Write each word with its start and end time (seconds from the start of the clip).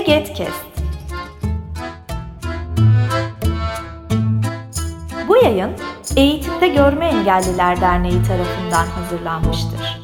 Egetkest 0.00 0.66
Bu 5.28 5.36
yayın 5.36 5.70
Eğitimde 6.16 6.68
Görme 6.68 7.06
Engelliler 7.06 7.80
Derneği 7.80 8.22
tarafından 8.22 8.86
hazırlanmıştır. 8.86 10.00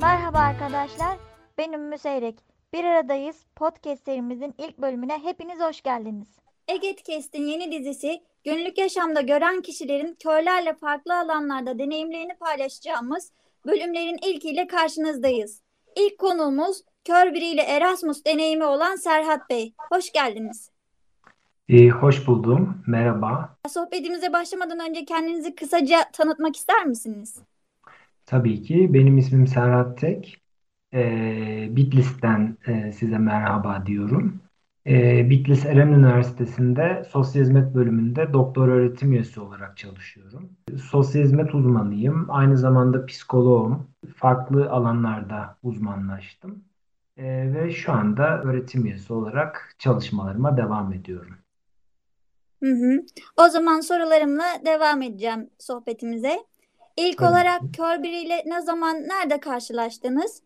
Merhaba 0.00 0.38
arkadaşlar, 0.38 1.16
ben 1.58 1.72
Ümmü 1.72 1.98
Seyrek. 1.98 2.38
Bir 2.72 2.84
aradayız 2.84 3.36
podcast 3.56 4.04
serimizin 4.04 4.54
ilk 4.58 4.78
bölümüne 4.78 5.18
hepiniz 5.22 5.60
hoş 5.60 5.82
geldiniz. 5.82 6.28
Egetkest'in 6.68 7.46
yeni 7.46 7.72
dizisi 7.72 8.22
günlük 8.48 8.78
yaşamda 8.78 9.20
gören 9.20 9.62
kişilerin 9.62 10.16
körlerle 10.22 10.74
farklı 10.74 11.18
alanlarda 11.18 11.78
deneyimlerini 11.78 12.34
paylaşacağımız 12.40 13.32
bölümlerin 13.66 14.18
ilkiyle 14.28 14.66
karşınızdayız. 14.66 15.62
İlk 15.96 16.18
konuğumuz 16.18 16.82
kör 17.04 17.34
biriyle 17.34 17.62
Erasmus 17.62 18.24
deneyimi 18.24 18.64
olan 18.64 18.96
Serhat 18.96 19.50
Bey. 19.50 19.74
Hoş 19.92 20.12
geldiniz. 20.12 20.70
Ee, 21.68 21.88
hoş 21.88 22.26
buldum. 22.26 22.82
Merhaba. 22.86 23.56
Sohbetimize 23.68 24.32
başlamadan 24.32 24.90
önce 24.90 25.04
kendinizi 25.04 25.54
kısaca 25.54 25.98
tanıtmak 26.12 26.56
ister 26.56 26.86
misiniz? 26.86 27.38
Tabii 28.26 28.62
ki. 28.62 28.94
Benim 28.94 29.18
ismim 29.18 29.46
Serhat 29.46 29.98
Tek. 29.98 30.42
Ee, 30.94 31.68
Bitlis'ten 31.70 32.56
e, 32.66 32.92
size 32.92 33.18
merhaba 33.18 33.86
diyorum. 33.86 34.40
Ee, 34.86 35.30
Bitlis 35.30 35.66
Eren 35.66 35.88
Üniversitesi'nde 35.88 37.04
Sosyal 37.10 37.42
Hizmet 37.42 37.74
bölümünde 37.74 38.32
doktor 38.32 38.68
öğretim 38.68 39.12
üyesi 39.12 39.40
olarak 39.40 39.76
çalışıyorum. 39.76 40.50
Sosyal 40.90 41.22
hizmet 41.22 41.54
uzmanıyım. 41.54 42.26
Aynı 42.28 42.58
zamanda 42.58 43.06
psikoloğum. 43.06 43.90
Farklı 44.16 44.70
alanlarda 44.70 45.56
uzmanlaştım. 45.62 46.64
Ee, 47.16 47.54
ve 47.54 47.70
şu 47.70 47.92
anda 47.92 48.42
öğretim 48.42 48.86
üyesi 48.86 49.12
olarak 49.12 49.74
çalışmalarıma 49.78 50.56
devam 50.56 50.92
ediyorum. 50.92 51.34
Hı 52.62 52.70
hı. 52.72 53.02
O 53.36 53.48
zaman 53.48 53.80
sorularımla 53.80 54.44
devam 54.66 55.02
edeceğim 55.02 55.50
sohbetimize. 55.58 56.38
İlk 56.96 57.18
Tabii 57.18 57.28
olarak 57.30 57.62
kör 57.76 58.02
biriyle 58.02 58.42
ne 58.46 58.62
zaman, 58.62 58.96
nerede 58.96 59.40
karşılaştınız? 59.40 60.42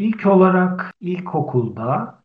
İlk 0.00 0.26
olarak 0.26 0.94
ilkokulda 1.00 2.22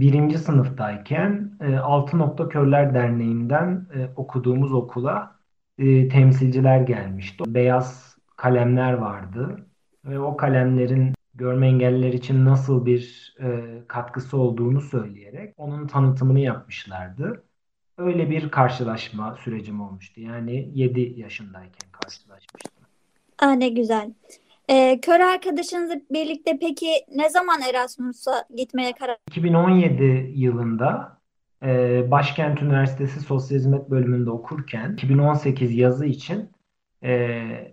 birinci 0.00 0.38
sınıftayken 0.38 1.50
e, 1.60 1.76
Altı 1.76 2.18
Nokta 2.18 2.48
Körler 2.48 2.94
Derneği'nden 2.94 3.86
e, 3.94 4.08
okuduğumuz 4.16 4.72
okula 4.72 5.36
e, 5.78 6.08
temsilciler 6.08 6.80
gelmişti. 6.80 7.44
Beyaz 7.46 8.16
kalemler 8.36 8.92
vardı 8.92 9.66
ve 10.04 10.18
o 10.18 10.36
kalemlerin 10.36 11.12
görme 11.34 11.66
engelliler 11.66 12.12
için 12.12 12.44
nasıl 12.44 12.86
bir 12.86 13.34
e, 13.40 13.64
katkısı 13.88 14.36
olduğunu 14.36 14.80
söyleyerek 14.80 15.54
onun 15.56 15.86
tanıtımını 15.86 16.40
yapmışlardı. 16.40 17.42
Öyle 17.98 18.30
bir 18.30 18.50
karşılaşma 18.50 19.36
sürecim 19.44 19.80
olmuştu. 19.80 20.20
Yani 20.20 20.70
7 20.74 21.20
yaşındayken 21.20 21.90
karşılaşmıştım. 21.92 22.84
Aa, 23.38 23.52
ne 23.52 23.68
güzel. 23.68 24.12
Ee, 24.68 25.00
kör 25.02 25.20
arkadaşınızla 25.20 25.94
birlikte 26.10 26.58
peki 26.60 26.86
ne 27.14 27.30
zaman 27.30 27.60
Erasmus'a 27.70 28.44
gitmeye 28.56 28.92
karar 28.92 29.16
2017 29.28 30.32
yılında 30.34 31.18
e, 31.62 32.10
Başkent 32.10 32.62
Üniversitesi 32.62 33.20
Sosyal 33.20 33.58
Hizmet 33.58 33.90
bölümünde 33.90 34.30
okurken 34.30 34.92
2018 34.92 35.74
yazı 35.74 36.06
için 36.06 36.50
e, 37.02 37.12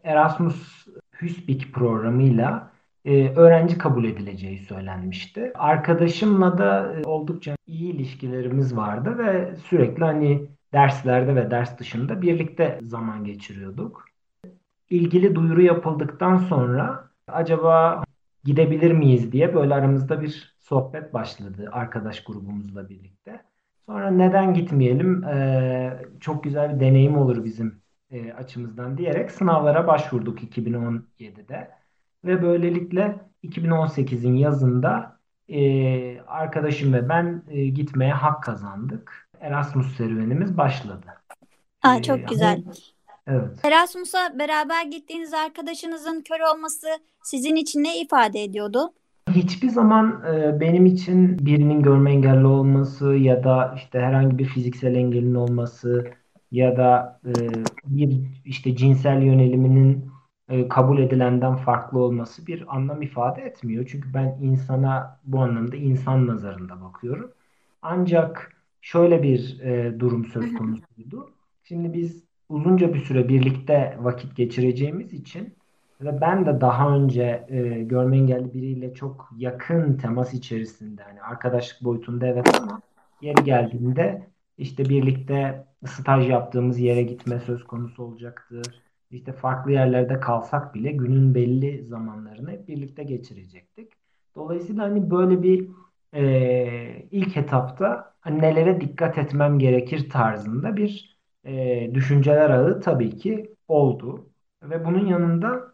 Erasmus 0.04 0.88
Hüsbik 1.22 1.74
programıyla 1.74 2.72
e, 3.06 3.30
öğrenci 3.30 3.78
kabul 3.78 4.06
edileceği 4.06 4.60
söylenmişti. 4.60 5.52
Arkadaşımla 5.56 6.58
da 6.58 6.94
e, 6.94 7.04
oldukça 7.04 7.56
iyi 7.68 7.94
ilişkilerimiz 7.94 8.76
vardı 8.76 9.18
ve 9.18 9.56
sürekli 9.56 10.04
hani 10.04 10.48
derslerde 10.74 11.36
ve 11.36 11.52
ders 11.52 11.80
dışında 11.80 12.22
birlikte 12.22 12.80
zaman 12.82 13.24
geçiriyorduk. 13.26 14.11
İlgili 14.92 15.36
duyuru 15.36 15.62
yapıldıktan 15.62 16.38
sonra 16.38 17.10
acaba 17.28 18.04
gidebilir 18.44 18.92
miyiz 18.92 19.32
diye 19.32 19.56
böyle 19.56 19.74
aramızda 19.76 20.22
bir 20.22 20.56
sohbet 20.60 21.14
başladı 21.14 21.70
arkadaş 21.74 22.24
grubumuzla 22.24 22.90
birlikte. 22.90 23.44
Sonra 23.86 24.12
neden 24.12 24.54
gitmeyelim? 24.54 25.24
Ee, 25.24 26.02
çok 26.20 26.44
güzel 26.44 26.76
bir 26.76 26.80
deneyim 26.80 27.18
olur 27.18 27.44
bizim 27.46 27.82
e, 28.12 28.34
açımızdan 28.34 28.98
diyerek 28.98 29.32
sınavlara 29.32 29.88
başvurduk 29.88 30.44
2017'de. 30.44 31.72
Ve 32.26 32.42
böylelikle 32.44 33.20
2018'in 33.44 34.36
yazında 34.36 35.20
e, 35.50 36.22
arkadaşım 36.22 36.94
ve 36.94 37.10
ben 37.10 37.44
e, 37.50 37.68
gitmeye 37.68 38.14
hak 38.14 38.44
kazandık. 38.44 39.30
Erasmus 39.40 39.98
serüvenimiz 39.98 40.58
başladı. 40.58 41.08
Aa, 41.84 41.96
Ee, 41.96 42.02
çok 42.02 42.28
güzel. 42.28 42.64
Evet. 43.32 43.66
Erasmus'a 43.66 44.40
beraber 44.40 44.86
gittiğiniz 44.86 45.34
arkadaşınızın 45.34 46.22
kör 46.22 46.56
olması 46.56 46.88
sizin 47.24 47.56
için 47.56 47.84
ne 47.84 48.02
ifade 48.02 48.44
ediyordu? 48.44 48.94
Hiçbir 49.30 49.70
zaman 49.70 50.24
e, 50.34 50.60
benim 50.60 50.86
için 50.86 51.46
birinin 51.46 51.82
görme 51.82 52.12
engelli 52.12 52.46
olması 52.46 53.14
ya 53.14 53.44
da 53.44 53.74
işte 53.78 54.00
herhangi 54.00 54.38
bir 54.38 54.46
fiziksel 54.46 54.96
engelin 54.96 55.36
olması 55.36 56.12
ya 56.52 56.78
da 56.78 57.20
e, 57.26 57.32
bir 57.86 58.20
işte 58.46 58.76
cinsel 58.76 59.22
yöneliminin 59.22 60.12
e, 60.50 60.68
kabul 60.68 61.00
edilenden 61.00 61.56
farklı 61.56 62.00
olması 62.00 62.48
bir 62.48 62.76
anlam 62.76 63.02
ifade 63.02 63.42
etmiyor. 63.42 63.86
Çünkü 63.92 64.14
ben 64.14 64.38
insana 64.42 65.20
bu 65.24 65.40
anlamda 65.40 65.76
insan 65.76 66.28
nazarında 66.28 66.82
bakıyorum. 66.82 67.32
Ancak 67.82 68.56
şöyle 68.82 69.24
bir 69.24 69.60
e, 69.60 70.00
durum 70.00 70.26
söz 70.26 70.54
konusuydu. 70.54 71.32
Şimdi 71.64 71.94
biz 71.94 72.31
uzunca 72.52 72.94
bir 72.94 73.00
süre 73.00 73.30
birlikte 73.30 73.98
vakit 74.00 74.36
geçireceğimiz 74.36 75.14
için 75.14 75.56
ve 76.02 76.22
ben 76.22 76.46
de 76.46 76.62
daha 76.62 76.96
önce 76.96 77.46
e, 77.50 77.60
görme 77.84 78.18
engelli 78.18 78.54
biriyle 78.54 78.94
çok 78.94 79.30
yakın 79.38 79.98
temas 79.98 80.34
içerisinde 80.34 81.04
hani 81.04 81.22
arkadaşlık 81.22 81.84
boyutunda 81.84 82.28
evet 82.28 82.60
ama 82.62 82.82
yeri 83.22 83.44
geldiğinde 83.44 84.28
işte 84.58 84.86
birlikte 84.86 85.66
staj 85.86 86.30
yaptığımız 86.30 86.80
yere 86.80 87.04
gitme 87.04 87.40
söz 87.40 87.64
konusu 87.64 88.04
olacaktı. 88.04 88.62
İşte 89.12 89.34
farklı 89.34 89.72
yerlerde 89.72 90.20
kalsak 90.20 90.76
bile 90.76 90.92
günün 90.92 91.36
belli 91.36 91.86
zamanlarını 91.86 92.68
birlikte 92.68 93.04
geçirecektik. 93.04 93.92
Dolayısıyla 94.36 94.84
hani 94.84 95.12
böyle 95.12 95.44
bir 95.44 95.68
e, 96.14 97.08
ilk 97.12 97.38
etapta 97.38 98.14
hani 98.22 98.42
nelere 98.42 98.82
dikkat 98.82 99.18
etmem 99.18 99.60
gerekir 99.60 100.10
tarzında 100.10 100.78
bir 100.78 101.21
e, 101.46 101.92
düşünceler 101.94 102.50
ağı 102.50 102.82
tabii 102.82 103.18
ki 103.18 103.56
oldu. 103.68 104.30
Ve 104.64 104.86
bunun 104.86 105.06
yanında 105.06 105.72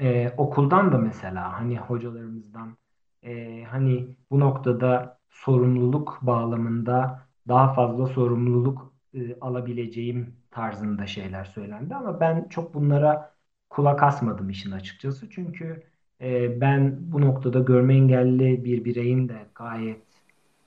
ee, 0.00 0.34
okuldan 0.36 0.92
da 0.92 0.98
mesela 0.98 1.60
hani 1.60 1.78
hocalarımızdan 1.78 2.76
e, 3.22 3.64
hani 3.64 4.16
bu 4.30 4.40
noktada 4.40 5.18
sorumluluk 5.30 6.18
bağlamında 6.22 7.20
daha 7.48 7.74
fazla 7.74 8.06
sorumluluk 8.06 8.94
e, 9.14 9.40
alabileceğim 9.40 10.36
tarzında 10.50 11.06
şeyler 11.06 11.44
söylendi. 11.44 11.94
Ama 11.94 12.20
ben 12.20 12.48
çok 12.48 12.74
bunlara 12.74 13.34
kulak 13.70 14.02
asmadım 14.02 14.50
işin 14.50 14.70
açıkçası. 14.70 15.30
Çünkü 15.30 15.82
e, 16.20 16.60
ben 16.60 17.12
bu 17.12 17.20
noktada 17.20 17.58
görme 17.60 17.94
engelli 17.94 18.64
bir 18.64 18.84
bireyin 18.84 19.28
de 19.28 19.46
gayet 19.54 20.02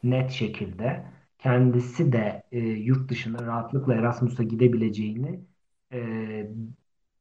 net 0.03 0.31
şekilde 0.31 1.06
kendisi 1.44 2.12
de 2.12 2.44
e, 2.51 2.60
yurt 2.60 3.10
dışına 3.10 3.45
rahatlıkla 3.45 3.94
Erasmus'a 3.95 4.44
gidebileceğini 4.44 5.40
e, 5.94 6.00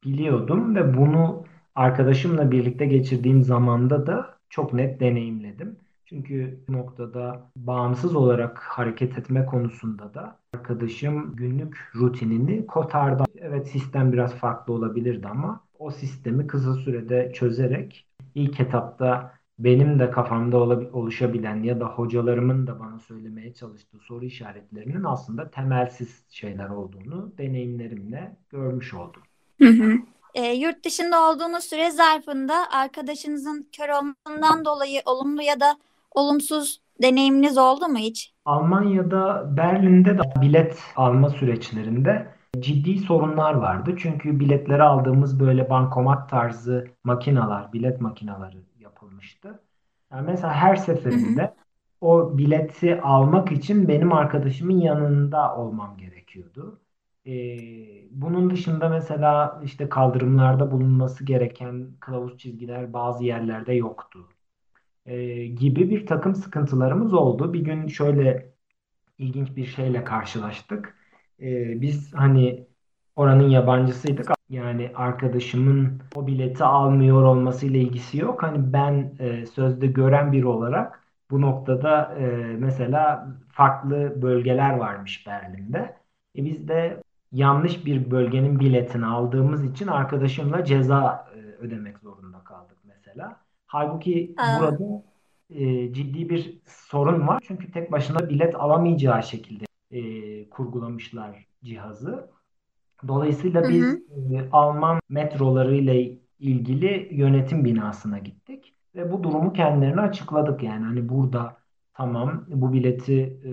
biliyordum 0.03 0.75
ve 0.75 0.97
bunu 0.97 1.45
arkadaşımla 1.75 2.51
birlikte 2.51 2.85
geçirdiğim 2.85 3.43
zamanda 3.43 4.07
da 4.07 4.37
çok 4.49 4.73
net 4.73 4.99
deneyimledim. 4.99 5.77
Çünkü 6.05 6.63
bu 6.67 6.73
noktada 6.73 7.51
bağımsız 7.55 8.15
olarak 8.15 8.59
hareket 8.59 9.17
etme 9.17 9.45
konusunda 9.45 10.13
da 10.13 10.39
arkadaşım 10.53 11.35
günlük 11.35 11.91
rutinini 11.95 12.67
kotardı. 12.67 13.23
Evet 13.35 13.67
sistem 13.67 14.13
biraz 14.13 14.35
farklı 14.35 14.73
olabilirdi 14.73 15.27
ama 15.27 15.61
o 15.79 15.91
sistemi 15.91 16.47
kısa 16.47 16.73
sürede 16.73 17.31
çözerek 17.33 18.07
ilk 18.35 18.59
etapta 18.59 19.33
benim 19.59 19.99
de 19.99 20.11
kafamda 20.11 20.57
oluşabilen 20.93 21.63
ya 21.63 21.79
da 21.79 21.85
hocalarımın 21.85 22.67
da 22.67 22.79
bana 22.79 22.99
söylemeye 22.99 23.53
çalıştığı 23.53 23.99
soru 23.99 24.25
işaretlerinin 24.25 25.03
aslında 25.03 25.49
temelsiz 25.49 26.25
şeyler 26.29 26.69
olduğunu 26.69 27.31
deneyimlerimle 27.37 28.37
görmüş 28.49 28.93
oldum. 28.93 29.21
Hı 29.61 29.67
hı. 29.67 29.93
E, 30.33 30.53
yurt 30.53 30.85
dışında 30.85 31.29
olduğunuz 31.29 31.63
süre 31.63 31.91
zarfında 31.91 32.53
arkadaşınızın 32.71 33.67
kör 33.77 33.89
olmasından 33.89 34.65
dolayı 34.65 35.01
olumlu 35.05 35.41
ya 35.41 35.59
da 35.59 35.77
olumsuz 36.11 36.81
deneyiminiz 37.01 37.57
oldu 37.57 37.87
mu 37.87 37.97
hiç? 37.97 38.33
Almanya'da 38.45 39.57
Berlin'de 39.57 40.17
de 40.17 40.21
bilet 40.41 40.79
alma 40.95 41.29
süreçlerinde 41.29 42.27
ciddi 42.59 42.97
sorunlar 42.97 43.53
vardı. 43.53 43.95
Çünkü 43.97 44.39
biletleri 44.39 44.83
aldığımız 44.83 45.39
böyle 45.39 45.69
bankomat 45.69 46.29
tarzı 46.29 46.87
makinalar, 47.03 47.73
bilet 47.73 48.01
makinaları 48.01 48.57
yapılmıştı. 49.23 49.59
Yani 50.11 50.25
mesela 50.31 50.53
her 50.53 50.75
seferinde 50.75 51.53
o 52.01 52.37
bileti 52.37 53.01
almak 53.01 53.51
için 53.51 53.87
benim 53.87 54.13
arkadaşımın 54.13 54.77
yanında 54.77 55.55
olmam 55.55 55.97
gerekiyordu. 55.97 56.79
Ee, 57.27 57.57
bunun 58.11 58.49
dışında 58.49 58.89
mesela 58.89 59.61
işte 59.63 59.89
kaldırımlarda 59.89 60.71
bulunması 60.71 61.25
gereken 61.25 61.87
kılavuz 61.99 62.37
çizgiler 62.37 62.93
bazı 62.93 63.23
yerlerde 63.23 63.73
yoktu. 63.73 64.29
Ee, 65.05 65.45
gibi 65.45 65.89
bir 65.89 66.05
takım 66.05 66.35
sıkıntılarımız 66.35 67.13
oldu. 67.13 67.53
Bir 67.53 67.61
gün 67.61 67.87
şöyle 67.87 68.53
ilginç 69.17 69.55
bir 69.55 69.65
şeyle 69.65 70.03
karşılaştık. 70.03 70.97
Ee, 71.39 71.81
biz 71.81 72.13
hani 72.13 72.67
oranın 73.15 73.49
yabancısıydık. 73.49 74.31
Yani 74.53 74.91
arkadaşımın 74.95 76.01
o 76.15 76.27
bileti 76.27 76.63
almıyor 76.63 77.23
olmasıyla 77.23 77.79
ilgisi 77.79 78.17
yok. 78.17 78.43
Hani 78.43 78.73
ben 78.73 79.15
e, 79.19 79.45
sözde 79.45 79.87
gören 79.87 80.31
biri 80.31 80.47
olarak 80.47 81.03
bu 81.31 81.41
noktada 81.41 82.15
e, 82.19 82.25
mesela 82.59 83.27
farklı 83.49 84.21
bölgeler 84.21 84.73
varmış 84.73 85.27
Berlin'de. 85.27 85.97
E, 86.37 86.45
biz 86.45 86.67
de 86.67 87.03
yanlış 87.31 87.85
bir 87.85 88.11
bölgenin 88.11 88.59
biletini 88.59 89.05
aldığımız 89.05 89.65
için 89.65 89.87
arkadaşımla 89.87 90.65
ceza 90.65 91.27
e, 91.35 91.39
ödemek 91.39 91.99
zorunda 91.99 92.43
kaldık 92.43 92.77
mesela. 92.83 93.41
Halbuki 93.67 94.35
Aa. 94.37 94.59
burada 94.59 95.03
e, 95.49 95.93
ciddi 95.93 96.29
bir 96.29 96.61
sorun 96.65 97.27
var. 97.27 97.43
Çünkü 97.47 97.71
tek 97.71 97.91
başına 97.91 98.29
bilet 98.29 98.55
alamayacağı 98.55 99.23
şekilde 99.23 99.65
e, 99.91 100.49
kurgulamışlar 100.49 101.45
cihazı. 101.63 102.29
Dolayısıyla 103.07 103.63
Hı 103.63 103.67
biz 103.67 103.83
hı. 103.83 103.99
e, 104.35 104.49
Alman 104.51 104.99
metroları 105.09 105.75
ile 105.75 106.19
ilgili 106.39 107.07
yönetim 107.11 107.65
binasına 107.65 108.19
gittik 108.19 108.73
ve 108.95 109.11
bu 109.11 109.23
durumu 109.23 109.53
kendilerine 109.53 110.01
açıkladık. 110.01 110.63
Yani 110.63 110.85
hani 110.85 111.09
burada 111.09 111.57
tamam 111.93 112.45
bu 112.47 112.73
bileti 112.73 113.13
e, 113.45 113.49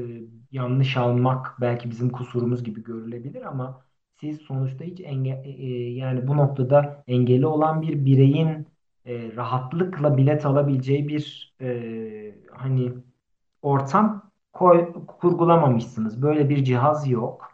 yanlış 0.56 0.97
almak 0.97 1.56
belki 1.61 1.91
bizim 1.91 2.11
kusurumuz 2.11 2.64
gibi 2.64 2.82
görülebilir 2.82 3.43
ama 3.43 3.85
siz 4.20 4.41
sonuçta 4.41 4.85
hiç 4.85 5.00
enge 5.00 5.31
e, 5.31 5.50
e, 5.50 5.93
yani 5.93 6.29
bu 6.29 6.37
noktada 6.37 7.05
engeli 7.06 7.47
olan 7.47 7.82
bir 7.82 8.05
bireyin 8.05 8.67
e, 9.05 9.37
rahatlıkla 9.37 10.17
bilet 10.17 10.47
alabileceği 10.47 11.08
bir 11.08 11.55
e, 11.61 12.35
hani 12.52 12.93
ortam 13.62 14.31
koy, 14.52 14.93
kurgulamamışsınız. 15.06 16.23
Böyle 16.23 16.49
bir 16.49 16.64
cihaz 16.64 17.08
yok. 17.11 17.50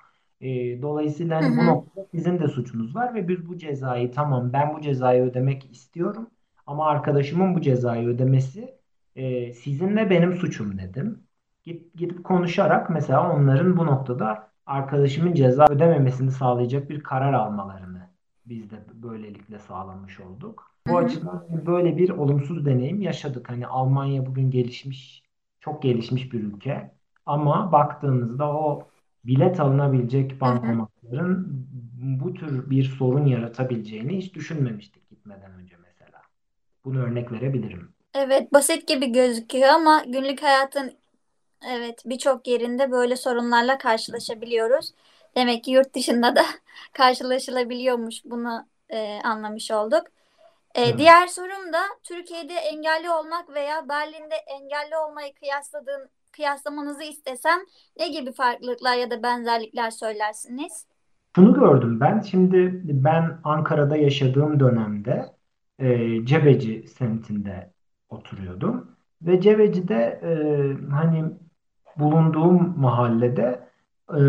E, 0.46 0.82
dolayısıyla 0.82 1.40
Hı 1.40 1.44
hani 1.44 1.56
bu 1.56 1.60
hı. 1.62 1.66
noktada 1.66 2.06
sizin 2.10 2.38
de 2.38 2.48
suçunuz 2.48 2.94
var 2.94 3.14
ve 3.14 3.28
biz 3.28 3.48
bu 3.48 3.58
cezayı 3.58 4.12
tamam 4.12 4.52
ben 4.52 4.74
bu 4.76 4.80
cezayı 4.80 5.22
ödemek 5.24 5.70
istiyorum 5.72 6.30
ama 6.66 6.86
arkadaşımın 6.86 7.54
bu 7.54 7.60
cezayı 7.60 8.08
ödemesi 8.08 8.78
e, 9.16 9.52
sizin 9.52 9.96
ve 9.96 10.10
benim 10.10 10.34
suçum 10.36 10.78
dedim. 10.78 11.22
Git, 11.64 11.94
gidip 11.94 12.24
konuşarak 12.24 12.90
mesela 12.90 13.32
onların 13.36 13.76
bu 13.76 13.86
noktada 13.86 14.50
arkadaşımın 14.66 15.34
ceza 15.34 15.66
ödememesini 15.70 16.30
sağlayacak 16.30 16.90
bir 16.90 17.02
karar 17.02 17.32
almalarını 17.32 18.10
biz 18.46 18.70
de 18.70 18.76
böylelikle 18.94 19.58
sağlamış 19.58 20.20
olduk. 20.20 20.70
Hı 20.86 20.90
Bu 20.90 20.96
hı. 20.96 21.06
açıdan 21.06 21.66
böyle 21.66 21.96
bir 21.96 22.10
olumsuz 22.10 22.66
deneyim 22.66 23.00
yaşadık. 23.02 23.50
Hani 23.50 23.66
Almanya 23.66 24.26
bugün 24.26 24.50
gelişmiş, 24.50 25.22
çok 25.60 25.82
gelişmiş 25.82 26.32
bir 26.32 26.40
ülke. 26.44 26.90
Ama 27.26 27.72
baktığınızda 27.72 28.52
o 28.52 28.88
bilet 29.26 29.60
alınabilecek 29.60 30.40
bankomatların 30.40 31.66
bu 32.20 32.34
tür 32.34 32.70
bir 32.70 32.84
sorun 32.84 33.26
yaratabileceğini 33.26 34.16
hiç 34.18 34.34
düşünmemiştik 34.34 35.10
gitmeden 35.10 35.52
önce 35.52 35.76
mesela. 35.76 36.22
Bunu 36.84 37.02
örnek 37.02 37.32
verebilirim. 37.32 37.88
Evet, 38.14 38.52
basit 38.52 38.88
gibi 38.88 39.12
gözüküyor 39.12 39.68
ama 39.68 40.04
günlük 40.06 40.42
hayatın 40.42 40.92
evet 41.68 42.02
birçok 42.06 42.46
yerinde 42.46 42.90
böyle 42.90 43.16
sorunlarla 43.16 43.78
karşılaşabiliyoruz. 43.78 44.92
Demek 45.36 45.64
ki 45.64 45.70
yurt 45.70 45.94
dışında 45.94 46.36
da 46.36 46.42
karşılaşılabiliyormuş. 46.92 48.24
Bunu 48.24 48.66
e, 48.88 49.20
anlamış 49.24 49.70
olduk. 49.70 50.02
E, 50.74 50.82
Evet. 50.82 50.98
diğer 50.98 51.26
sorum 51.26 51.72
da 51.72 51.82
Türkiye'de 52.04 52.54
engelli 52.54 53.10
olmak 53.10 53.48
veya 53.54 53.88
Berlin'de 53.88 54.34
engelli 54.34 54.96
olmayı 54.96 55.34
kıyasladığın 55.34 56.10
kıyaslamanızı 56.36 57.02
istesem 57.02 57.58
ne 57.98 58.08
gibi 58.08 58.32
farklılıklar 58.32 58.96
ya 58.96 59.10
da 59.10 59.22
benzerlikler 59.22 59.90
söylersiniz? 59.90 60.86
Şunu 61.36 61.54
gördüm 61.54 62.00
ben. 62.00 62.20
Şimdi 62.20 62.80
ben 62.84 63.38
Ankara'da 63.44 63.96
yaşadığım 63.96 64.60
dönemde 64.60 65.26
e, 65.78 66.24
Cebeci 66.26 66.88
semtinde 66.88 67.72
oturuyordum. 68.08 68.90
Ve 69.22 69.40
Cebeci'de 69.40 70.20
e, 70.22 70.30
hani 70.90 71.24
bulunduğum 71.96 72.74
mahallede 72.80 73.68
e, 74.10 74.20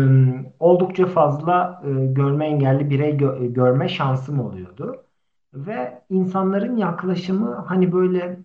oldukça 0.60 1.06
fazla 1.06 1.82
e, 1.84 2.06
görme 2.06 2.46
engelli 2.46 2.90
birey 2.90 3.10
gö- 3.16 3.52
görme 3.52 3.88
şansım 3.88 4.40
oluyordu. 4.40 5.04
Ve 5.54 6.02
insanların 6.10 6.76
yaklaşımı 6.76 7.54
hani 7.54 7.92
böyle 7.92 8.38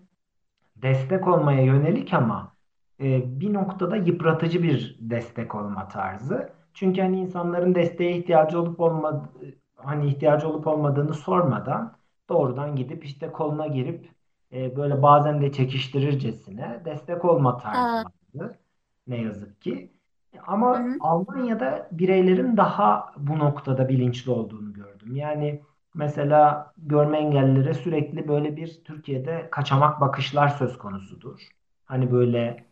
destek 0.76 1.28
olmaya 1.28 1.62
yönelik 1.62 2.14
ama 2.14 2.53
e, 3.00 3.40
bir 3.40 3.54
noktada 3.54 3.96
yıpratıcı 3.96 4.62
bir 4.62 4.96
destek 5.00 5.54
olma 5.54 5.88
tarzı. 5.88 6.52
Çünkü 6.74 7.00
hani 7.00 7.20
insanların 7.20 7.74
desteğe 7.74 8.16
ihtiyacı 8.16 8.60
olup 8.60 8.80
olmadı, 8.80 9.28
hani 9.76 10.06
ihtiyacı 10.08 10.48
olup 10.48 10.66
olmadığını 10.66 11.14
sormadan 11.14 11.96
doğrudan 12.28 12.76
gidip 12.76 13.04
işte 13.04 13.32
koluna 13.32 13.66
girip 13.66 14.08
e, 14.52 14.76
böyle 14.76 15.02
bazen 15.02 15.42
de 15.42 15.52
çekiştirircesine 15.52 16.82
destek 16.84 17.24
olma 17.24 17.56
tarzı 17.56 18.04
vardı. 18.34 18.58
Ne 19.06 19.16
yazık 19.22 19.60
ki. 19.62 19.92
Ama 20.46 20.78
hı. 20.78 20.96
Almanya'da 21.00 21.88
bireylerin 21.92 22.56
daha 22.56 23.12
bu 23.16 23.38
noktada 23.38 23.88
bilinçli 23.88 24.30
olduğunu 24.30 24.72
gördüm. 24.72 25.16
Yani 25.16 25.62
Mesela 25.94 26.72
görme 26.78 27.18
engellilere 27.18 27.74
sürekli 27.74 28.28
böyle 28.28 28.56
bir 28.56 28.84
Türkiye'de 28.84 29.48
kaçamak 29.50 30.00
bakışlar 30.00 30.48
söz 30.48 30.78
konusudur. 30.78 31.48
Hani 31.84 32.12
böyle 32.12 32.66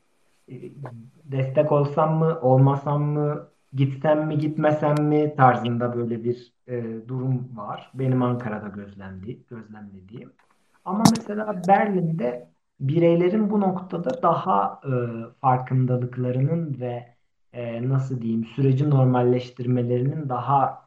destek 1.25 1.73
olsam 1.73 2.19
mı, 2.19 2.39
olmasam 2.41 3.03
mı, 3.03 3.49
gitsem 3.73 4.27
mi, 4.27 4.39
gitmesem 4.39 5.05
mi 5.05 5.35
tarzında 5.37 5.97
böyle 5.97 6.25
bir 6.25 6.53
e, 6.69 7.09
durum 7.09 7.57
var. 7.57 7.91
Benim 7.95 8.23
Ankara'da 8.23 8.69
gözlemli, 8.69 9.43
gözlemlediğim. 9.51 10.33
Ama 10.85 11.05
mesela 11.11 11.63
Berlin'de 11.69 12.49
bireylerin 12.81 13.51
bu 13.51 13.61
noktada 13.61 14.23
daha 14.23 14.81
e, 14.85 14.91
farkındalıklarının 15.41 16.81
ve 16.81 17.15
e, 17.53 17.89
nasıl 17.89 18.21
diyeyim 18.23 18.45
süreci 18.45 18.91
normalleştirmelerinin 18.91 20.29
daha 20.29 20.83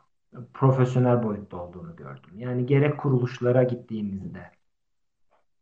profesyonel 0.54 1.24
boyutta 1.24 1.58
olduğunu 1.58 1.96
gördüm. 1.96 2.32
Yani 2.38 2.66
gerek 2.66 2.98
kuruluşlara 2.98 3.64
gittiğimizde, 3.64 4.52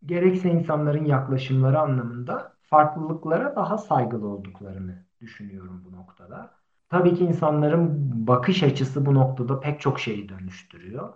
gerekse 0.06 0.52
insanların 0.52 1.06
yaklaşımları 1.06 1.80
anlamında 1.80 2.54
farklılıklara 2.62 3.56
daha 3.56 3.78
saygılı 3.78 4.28
olduklarını 4.28 5.06
düşünüyorum 5.22 5.84
bu 5.86 5.96
noktada. 5.96 6.52
Tabii 6.90 7.16
ki 7.16 7.26
insanların 7.26 8.12
bakış 8.28 8.64
açısı 8.64 9.06
bu 9.06 9.14
noktada 9.14 9.60
pek 9.60 9.82
çok 9.82 10.00
şeyi 10.00 10.30
dönüştürüyor. 10.30 11.14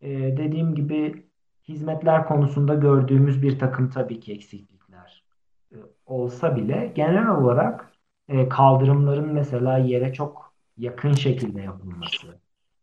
Ee, 0.00 0.36
dediğim 0.36 0.74
gibi 0.74 1.26
hizmetler 1.68 2.26
konusunda 2.26 2.74
gördüğümüz 2.74 3.42
bir 3.42 3.58
takım 3.58 3.90
tabii 3.90 4.20
ki 4.20 4.32
eksiklikler 4.32 5.24
e, 5.72 5.76
olsa 6.06 6.56
bile 6.56 6.92
genel 6.94 7.28
olarak 7.28 7.92
e, 8.28 8.48
kaldırımların 8.48 9.32
mesela 9.32 9.78
yere 9.78 10.12
çok 10.12 10.52
yakın 10.76 11.12
şekilde 11.12 11.60
yapılması 11.62 12.40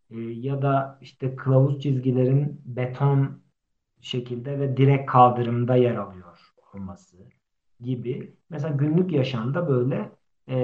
e, 0.09 0.19
ya 0.19 0.61
da 0.61 0.97
işte 1.01 1.35
kılavuz 1.35 1.81
çizgilerin 1.81 2.61
beton 2.65 3.44
şekilde 4.05 4.59
ve 4.59 4.77
direkt 4.77 5.11
kaldırımda 5.11 5.75
yer 5.75 5.95
alıyor 5.95 6.53
olması 6.73 7.17
gibi. 7.79 8.33
Mesela 8.49 8.75
günlük 8.75 9.11
yaşamda 9.11 9.67
böyle 9.67 10.11
e, 10.49 10.57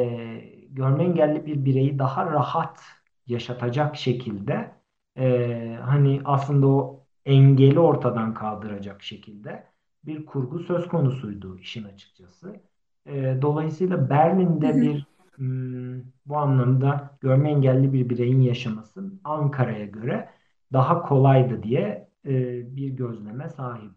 görme 0.69 1.03
engelli 1.03 1.45
bir 1.45 1.65
bireyi 1.65 1.99
daha 1.99 2.25
rahat 2.25 2.79
yaşatacak 3.27 3.95
şekilde 3.95 4.71
e, 5.17 5.77
hani 5.81 6.21
aslında 6.25 6.67
o 6.67 7.05
engeli 7.25 7.79
ortadan 7.79 8.33
kaldıracak 8.33 9.03
şekilde 9.03 9.63
bir 10.05 10.25
kurgu 10.25 10.59
söz 10.59 10.87
konusuydu 10.87 11.59
işin 11.59 11.83
açıkçası. 11.83 12.61
E, 13.05 13.37
dolayısıyla 13.41 14.09
Berlin'de 14.09 14.81
bir 14.81 15.05
hmm, 15.35 16.01
bu 16.25 16.37
anlamda 16.37 17.17
görme 17.21 17.51
engelli 17.51 17.93
bir 17.93 18.09
bireyin 18.09 18.41
yaşaması 18.41 19.13
Ankara'ya 19.23 19.85
göre 19.85 20.29
daha 20.73 21.01
kolaydı 21.01 21.63
diye 21.63 22.10
e, 22.25 22.31
bir 22.75 22.89
gözleme 22.89 23.49
sahibim. 23.49 23.95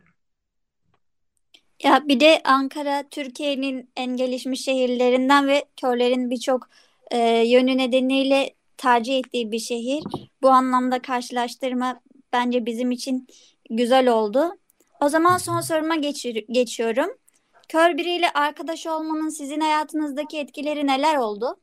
Ya 1.84 2.08
bir 2.08 2.20
de 2.20 2.40
Ankara 2.44 3.04
Türkiye'nin 3.10 3.90
en 3.96 4.16
gelişmiş 4.16 4.64
şehirlerinden 4.64 5.48
ve 5.48 5.64
körlerin 5.76 6.30
birçok 6.30 6.68
e, 7.10 7.18
yönü 7.48 7.78
nedeniyle 7.78 8.54
tercih 8.76 9.18
ettiği 9.18 9.52
bir 9.52 9.58
şehir. 9.58 10.02
Bu 10.42 10.48
anlamda 10.50 11.02
karşılaştırma 11.02 12.00
bence 12.32 12.66
bizim 12.66 12.90
için 12.90 13.26
güzel 13.70 14.08
oldu. 14.08 14.58
O 15.00 15.08
zaman 15.08 15.38
son 15.38 15.60
soruma 15.60 15.96
geçir- 15.96 16.44
geçiyorum. 16.50 17.10
Kör 17.68 17.96
biriyle 17.96 18.30
arkadaş 18.34 18.86
olmanın 18.86 19.28
sizin 19.28 19.60
hayatınızdaki 19.60 20.38
etkileri 20.38 20.86
neler 20.86 21.16
oldu? 21.16 21.56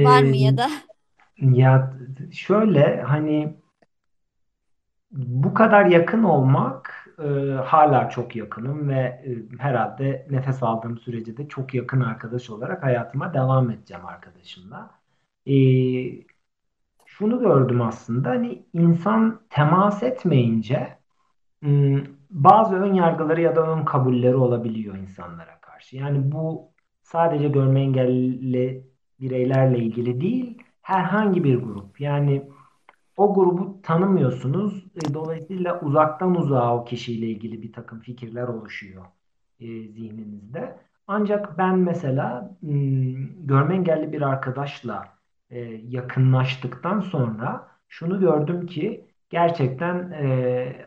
Var 0.00 0.22
mı 0.22 0.36
ya 0.36 0.50
Ee, 0.50 0.56
da? 0.56 0.70
ya 1.42 1.94
şöyle 2.32 3.02
hani 3.02 3.54
bu 5.12 5.54
kadar 5.54 5.86
yakın 5.86 6.22
olmak 6.22 7.06
e, 7.18 7.28
hala 7.52 8.10
çok 8.10 8.36
yakınım 8.36 8.88
ve 8.88 8.94
e, 8.98 9.58
herhalde 9.58 10.26
nefes 10.30 10.62
aldığım 10.62 10.98
sürece 10.98 11.36
de 11.36 11.48
çok 11.48 11.74
yakın 11.74 12.00
arkadaş 12.00 12.50
olarak 12.50 12.82
hayatıma 12.82 13.34
devam 13.34 13.70
edeceğim 13.70 14.06
arkadaşımla. 14.06 14.90
E, 15.46 15.54
şunu 17.06 17.40
gördüm 17.40 17.82
aslında 17.82 18.30
hani 18.30 18.64
insan 18.72 19.40
temas 19.50 20.02
etmeyince 20.02 20.98
bazı 22.30 22.76
ön 22.76 22.94
yargıları 22.94 23.40
ya 23.40 23.56
da 23.56 23.66
ön 23.72 23.84
kabulleri 23.84 24.36
olabiliyor 24.36 24.96
insanlara 24.96 25.60
karşı. 25.60 25.96
Yani 25.96 26.32
bu 26.32 26.72
sadece 27.02 27.48
görme 27.48 27.80
engelli 27.80 28.86
bireylerle 29.20 29.78
ilgili 29.78 30.20
değil, 30.20 30.62
herhangi 30.82 31.44
bir 31.44 31.56
grup. 31.56 32.00
Yani 32.00 32.50
o 33.16 33.34
grubu 33.34 33.82
tanımıyorsunuz. 33.82 34.84
E, 34.96 35.14
dolayısıyla 35.14 35.80
uzaktan 35.80 36.36
uzağa 36.36 36.76
o 36.76 36.84
kişiyle 36.84 37.26
ilgili 37.26 37.62
bir 37.62 37.72
takım 37.72 38.00
fikirler 38.00 38.48
oluşuyor 38.48 39.04
e, 39.60 39.66
zihninizde. 39.66 40.76
Ancak 41.06 41.58
ben 41.58 41.78
mesela 41.78 42.56
hmm, 42.60 43.46
görme 43.46 43.74
engelli 43.74 44.12
bir 44.12 44.22
arkadaşla 44.22 45.08
e, 45.50 45.58
yakınlaştıktan 45.88 47.00
sonra 47.00 47.68
şunu 47.88 48.20
gördüm 48.20 48.66
ki 48.66 49.04
gerçekten 49.30 50.14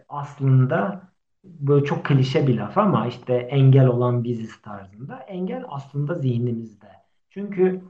aslında 0.10 1.02
böyle 1.44 1.86
çok 1.86 2.06
klişe 2.06 2.48
bir 2.48 2.58
laf 2.58 2.78
ama 2.78 3.08
işte 3.08 3.34
engel 3.34 3.88
olan 3.88 4.24
biziz 4.24 4.62
tarzında. 4.62 5.16
Engel 5.16 5.64
aslında 5.68 6.14
zihnimizde. 6.14 6.88
Çünkü 7.30 7.82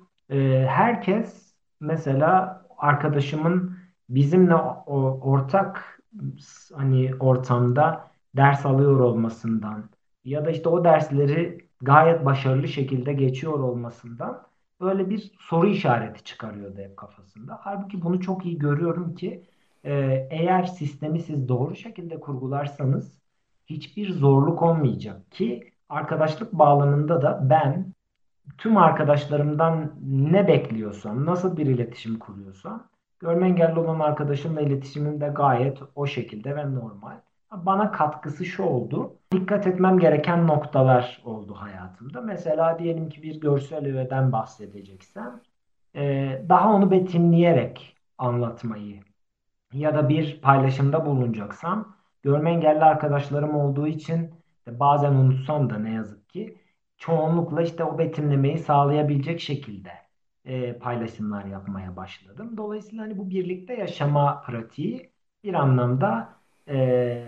herkes 0.68 1.54
mesela 1.80 2.64
arkadaşımın 2.78 3.73
bizimle 4.10 4.56
o- 4.56 5.20
ortak 5.22 6.00
hani 6.74 7.12
ortamda 7.20 8.12
ders 8.38 8.66
alıyor 8.66 9.00
olmasından 9.00 9.90
ya 10.26 10.46
da 10.46 10.52
işte 10.52 10.70
o 10.70 10.84
dersleri 10.84 11.68
gayet 11.82 12.26
başarılı 12.26 12.68
şekilde 12.68 13.14
geçiyor 13.14 13.54
olmasından 13.60 14.48
böyle 14.82 15.10
bir 15.10 15.32
soru 15.40 15.68
işareti 15.68 16.24
çıkarıyordu 16.24 16.78
hep 16.82 16.98
kafasında. 16.98 17.60
Halbuki 17.62 18.02
bunu 18.02 18.22
çok 18.22 18.46
iyi 18.46 18.60
görüyorum 18.60 19.16
ki 19.16 19.44
e, 19.84 19.92
eğer 20.32 20.64
sistemi 20.64 21.20
siz 21.20 21.48
doğru 21.50 21.76
şekilde 21.76 22.20
kurgularsanız 22.20 23.20
hiçbir 23.66 24.12
zorluk 24.12 24.62
olmayacak 24.62 25.32
ki 25.32 25.72
arkadaşlık 25.90 26.54
bağlamında 26.54 27.22
da 27.22 27.48
ben 27.50 27.94
tüm 28.58 28.78
arkadaşlarımdan 28.78 29.94
ne 30.06 30.48
bekliyorsam, 30.48 31.26
nasıl 31.26 31.58
bir 31.58 31.66
iletişim 31.66 32.20
kuruyorsam, 32.20 32.90
görme 33.24 33.48
engelli 33.48 33.80
olan 33.80 34.00
arkadaşımla 34.00 34.62
iletişimim 34.62 35.22
de 35.22 35.28
gayet 35.28 35.80
o 35.96 36.08
şekilde 36.08 36.56
ve 36.56 36.76
normal. 36.76 37.18
Bana 37.52 37.92
katkısı 37.92 38.46
şu 38.46 38.64
oldu. 38.64 39.18
Dikkat 39.32 39.68
etmem 39.68 40.00
gereken 40.00 40.48
noktalar 40.48 41.22
oldu 41.26 41.54
hayatımda. 41.54 42.22
Mesela 42.22 42.80
diyelim 42.80 43.10
ki 43.10 43.24
bir 43.24 43.40
görsel 43.40 43.86
öğeden 43.86 44.32
bahsedeceksem, 44.32 45.42
e, 45.96 46.02
daha 46.50 46.74
onu 46.74 46.92
betimleyerek 46.92 47.98
anlatmayı 48.18 49.00
ya 49.74 49.96
da 49.96 50.10
bir 50.10 50.42
paylaşımda 50.42 51.06
bulunacaksam 51.06 51.96
görme 52.24 52.52
engelli 52.52 52.84
arkadaşlarım 52.84 53.56
olduğu 53.56 53.88
için 53.88 54.32
bazen 54.68 55.14
unutsam 55.14 55.70
da 55.70 55.80
ne 55.80 55.92
yazık 55.94 56.30
ki 56.30 56.58
çoğunlukla 56.98 57.62
işte 57.62 57.84
o 57.84 57.98
betimlemeyi 57.98 58.58
sağlayabilecek 58.58 59.40
şekilde 59.40 60.03
e, 60.46 60.78
paylaşımlar 60.78 61.46
yapmaya 61.46 61.96
başladım. 61.96 62.58
Dolayısıyla 62.58 63.04
hani 63.04 63.18
bu 63.18 63.30
birlikte 63.30 63.74
yaşama 63.74 64.42
pratiği 64.42 65.12
bir 65.44 65.54
anlamda 65.54 66.30
e, 66.68 67.24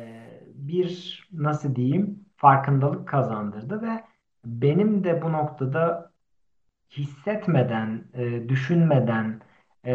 bir 0.55 1.23
nasıl 1.33 1.75
diyeyim 1.75 2.25
farkındalık 2.35 3.07
kazandırdı 3.07 3.81
ve 3.81 4.03
benim 4.45 5.03
de 5.03 5.21
bu 5.21 5.31
noktada 5.31 6.11
hissetmeden, 6.91 8.03
e, 8.13 8.49
düşünmeden 8.49 9.41
e, 9.83 9.93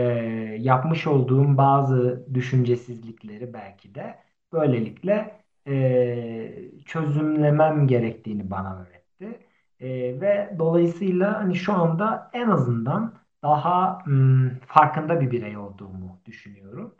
yapmış 0.58 1.06
olduğum 1.06 1.56
bazı 1.56 2.26
düşüncesizlikleri 2.34 3.54
belki 3.54 3.94
de 3.94 4.18
böylelikle 4.52 5.40
e, 5.66 6.70
çözümlemem 6.86 7.86
gerektiğini 7.86 8.50
bana 8.50 8.76
öğretti. 8.82 9.40
E, 9.80 9.88
ve 10.20 10.56
dolayısıyla 10.58 11.40
hani 11.40 11.56
şu 11.56 11.72
anda 11.72 12.30
en 12.32 12.48
azından 12.48 13.14
daha 13.42 13.98
mm, 14.06 14.50
farkında 14.66 15.20
bir 15.20 15.30
birey 15.30 15.56
olduğumu 15.56 16.20
düşünüyorum. 16.26 16.94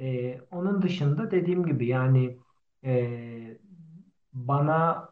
E, 0.00 0.40
onun 0.52 0.82
dışında 0.82 1.30
dediğim 1.30 1.66
gibi 1.66 1.86
yani 1.86 2.38
e, 2.84 3.58
bana 4.32 5.08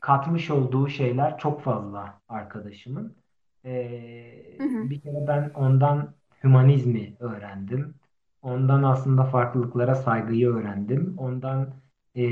katmış 0.00 0.50
olduğu 0.50 0.88
şeyler 0.88 1.38
çok 1.38 1.62
fazla 1.62 2.20
arkadaşımın. 2.28 3.16
Ee, 3.64 4.58
Hı 4.58 4.64
hı. 4.64 4.90
bir 4.90 5.00
kere 5.00 5.26
ben 5.28 5.50
ondan 5.54 6.14
hümanizmi 6.44 7.16
öğrendim. 7.20 7.94
Ondan 8.42 8.82
aslında 8.82 9.24
farklılıklara 9.24 9.94
saygıyı 9.94 10.48
öğrendim. 10.48 11.14
Ondan 11.18 11.74
e, 12.14 12.24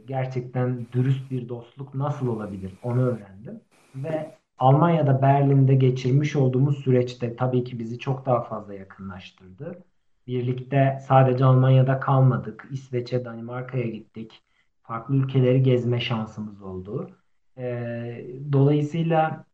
gerçekten 0.00 0.86
dürüst 0.92 1.30
bir 1.30 1.48
dostluk 1.48 1.94
nasıl 1.94 2.26
olabilir 2.28 2.72
onu 2.82 3.02
öğrendim. 3.02 3.60
Ve 3.94 4.34
Almanya'da 4.58 5.22
Berlin'de 5.22 5.74
geçirmiş 5.74 6.36
olduğumuz 6.36 6.78
süreçte 6.78 7.36
tabii 7.36 7.64
ki 7.64 7.78
bizi 7.78 7.98
çok 7.98 8.26
daha 8.26 8.42
fazla 8.42 8.74
yakınlaştırdı. 8.74 9.78
Birlikte 10.26 10.98
sadece 11.08 11.44
Almanya'da 11.44 12.00
kalmadık. 12.00 12.68
İsveç'e, 12.70 13.24
Danimarka'ya 13.24 13.86
gittik. 13.86 14.42
Farklı 14.82 15.16
ülkeleri 15.16 15.62
gezme 15.62 16.00
şansımız 16.00 16.62
oldu. 16.62 17.10
Ee, 17.58 18.26
dolayısıyla 18.52 19.44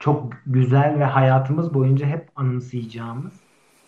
çok 0.00 0.32
güzel 0.46 0.98
ve 0.98 1.04
hayatımız 1.04 1.74
boyunca 1.74 2.06
hep 2.06 2.28
anımsayacağımız 2.36 3.32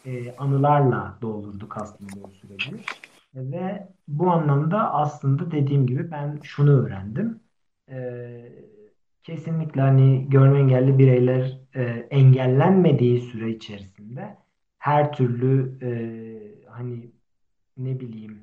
e, 0.07 0.37
anılarla 0.37 1.19
doldurduk 1.23 1.77
aslında 1.77 2.13
o 2.25 2.31
süreci. 2.31 2.77
Ve 3.35 3.89
bu 4.09 4.31
anlamda 4.31 4.95
aslında 4.95 5.51
dediğim 5.51 5.87
gibi 5.87 6.11
ben 6.11 6.39
şunu 6.43 6.71
öğrendim. 6.71 7.41
E, 7.89 7.99
kesinlikle 9.23 9.81
hani 9.81 10.27
görme 10.29 10.59
engelli 10.59 10.99
bireyler 10.99 11.59
e, 11.75 11.83
engellenmediği 12.11 13.21
süre 13.21 13.51
içerisinde 13.51 14.37
her 14.79 15.13
türlü 15.13 15.79
e, 15.83 15.91
hani 16.71 17.11
ne 17.77 18.01
bileyim 18.01 18.43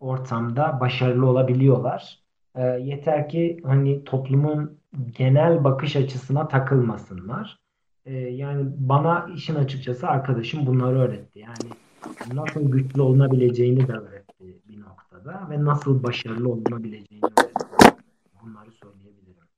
ortamda 0.00 0.80
başarılı 0.80 1.26
olabiliyorlar. 1.26 2.18
E, 2.54 2.62
yeter 2.62 3.28
ki 3.28 3.60
hani 3.64 4.04
toplumun 4.04 4.78
genel 5.18 5.64
bakış 5.64 5.96
açısına 5.96 6.48
takılmasınlar. 6.48 7.58
E, 8.06 8.14
yani 8.14 8.66
bana 8.78 9.26
işin 9.34 9.54
açıkçası 9.54 10.08
arkadaşım 10.08 10.66
bunları 10.66 10.98
öğretti. 10.98 11.38
Yani 11.38 11.70
nasıl 12.34 12.70
güçlü 12.70 13.02
olunabileceğini 13.02 13.88
de 13.88 13.92
öğretti 13.92 14.58
bir 14.68 14.80
noktada 14.80 15.50
ve 15.50 15.64
nasıl 15.64 16.02
başarılı 16.02 16.48
olunabileceğini 16.48 17.24
öğretti. 17.24 17.64
Bunları 18.42 18.72
söyleyebilirim. 18.72 19.48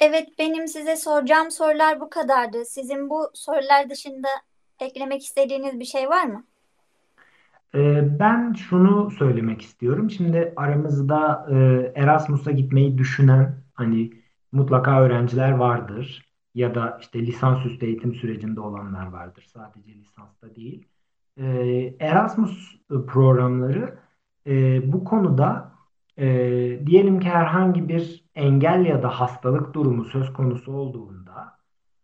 Evet, 0.00 0.38
benim 0.38 0.68
size 0.68 0.96
soracağım 0.96 1.50
sorular 1.50 2.00
bu 2.00 2.10
kadardı. 2.10 2.64
Sizin 2.64 3.10
bu 3.10 3.30
sorular 3.34 3.90
dışında 3.90 4.28
eklemek 4.80 5.24
istediğiniz 5.24 5.80
bir 5.80 5.84
şey 5.84 6.08
var 6.08 6.24
mı? 6.24 6.46
Ee, 7.74 8.18
Ben 8.18 8.52
şunu 8.52 9.10
söylemek 9.10 9.62
istiyorum. 9.62 10.10
Şimdi 10.10 10.52
aramızda 10.56 11.46
e, 11.50 11.92
Erasmus'a 12.02 12.50
gitmeyi 12.52 12.98
düşünen 12.98 13.64
hani 13.74 14.12
mutlaka 14.52 15.02
öğrenciler 15.02 15.50
vardır. 15.52 16.26
Ya 16.54 16.74
da 16.74 16.98
işte 17.00 17.26
lisansüstü 17.26 17.86
eğitim 17.86 18.14
sürecinde 18.14 18.60
olanlar 18.60 19.06
vardır. 19.06 19.44
Sadece 19.52 19.94
lisansta 19.94 20.54
değil. 20.56 20.86
Ee, 21.38 21.96
Erasmus 22.00 22.76
programları 22.88 23.98
e, 24.46 24.92
bu 24.92 25.04
konuda 25.04 25.75
e, 26.18 26.26
diyelim 26.86 27.20
ki 27.20 27.28
herhangi 27.28 27.88
bir 27.88 28.24
engel 28.34 28.86
ya 28.86 29.02
da 29.02 29.08
hastalık 29.20 29.74
durumu 29.74 30.04
söz 30.04 30.32
konusu 30.32 30.72
olduğunda 30.72 31.58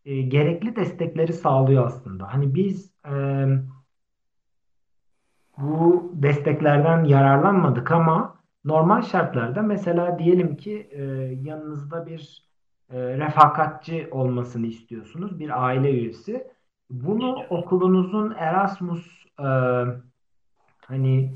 e, 0.05 0.23
gerekli 0.23 0.77
destekleri 0.77 1.33
sağlıyor 1.33 1.87
aslında. 1.87 2.35
Hani 2.35 2.55
biz 2.55 2.93
e, 3.07 3.47
bu 5.59 6.13
desteklerden 6.15 7.05
yararlanmadık 7.05 7.91
ama 7.91 8.37
normal 8.65 9.03
şartlarda 9.03 9.63
mesela 9.63 10.19
diyelim 10.19 10.57
ki 10.57 10.89
e, 10.91 11.03
yanınızda 11.43 12.07
bir 12.07 12.49
e, 12.91 13.19
refakatçi 13.19 14.09
olmasını 14.11 14.67
istiyorsunuz, 14.67 15.39
bir 15.39 15.65
aile 15.65 15.91
üyesi 15.91 16.47
bunu 16.91 17.37
okulunuzun 17.51 18.35
Erasmus 18.39 19.25
e, 19.39 19.49
hani 20.87 21.33